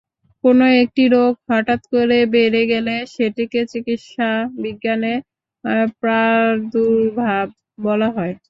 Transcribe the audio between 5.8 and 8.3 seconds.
প্রাদুর্ভাব বলা